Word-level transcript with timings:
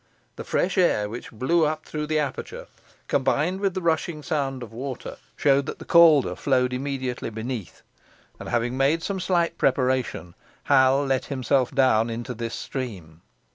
The 0.35 0.43
fresh 0.43 0.79
air 0.79 1.07
which 1.07 1.29
blew 1.31 1.63
up 1.63 1.85
through 1.85 2.07
the 2.07 2.17
aperture, 2.17 2.65
combined 3.07 3.59
with 3.61 3.75
the 3.75 3.83
rushing 3.83 4.23
sound 4.23 4.63
of 4.63 4.73
water, 4.73 5.17
showed 5.35 5.67
that 5.67 5.77
the 5.77 5.85
Calder 5.85 6.35
flowed 6.35 6.73
immediately 6.73 7.29
beneath; 7.29 7.83
and, 8.39 8.49
having 8.49 8.75
made 8.75 9.03
some 9.03 9.19
slight 9.19 9.59
preparation, 9.59 10.33
Hal 10.63 11.05
let 11.05 11.25
himself 11.25 11.69
down 11.71 12.09
into 12.09 12.33
the 12.33 12.49
stream. 12.49 13.21